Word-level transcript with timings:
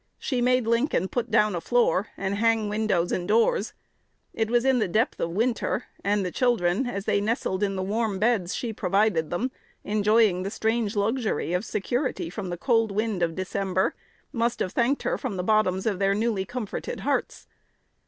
She 0.17 0.41
made 0.41 0.65
Lincoln 0.65 1.09
put 1.09 1.29
down 1.29 1.53
a 1.53 1.61
floor, 1.61 2.07
and 2.17 2.33
hang 2.33 2.69
windows 2.69 3.11
and 3.11 3.27
doors. 3.27 3.73
It 4.33 4.49
was 4.49 4.65
in 4.65 4.79
the 4.79 4.87
depth 4.87 5.19
of 5.19 5.29
winter; 5.29 5.83
and 6.03 6.25
the 6.25 6.31
children, 6.31 6.87
as 6.87 7.05
they 7.05 7.21
nestled 7.21 7.61
in 7.61 7.75
the 7.75 7.83
warm 7.83 8.17
beds 8.17 8.55
she 8.55 8.73
provided 8.73 9.29
them, 9.29 9.51
enjoying 9.83 10.41
the 10.41 10.49
strange 10.49 10.95
luxury 10.95 11.53
of 11.53 11.63
security 11.63 12.31
from 12.31 12.49
the 12.49 12.57
cold 12.57 12.91
winds 12.91 13.23
of 13.23 13.35
December, 13.35 13.93
must 14.33 14.59
have 14.59 14.73
thanked 14.73 15.03
her 15.03 15.19
from 15.19 15.37
the 15.37 15.43
bottoms 15.43 15.85
of 15.85 15.99
their 15.99 16.15
newly 16.15 16.45
comforted 16.45 17.01
hearts. 17.01 17.45